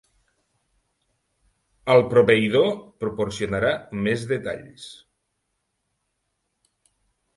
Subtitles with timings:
[1.95, 2.65] El proveïdor
[3.05, 3.71] proporcionarà
[4.07, 4.87] més detalls.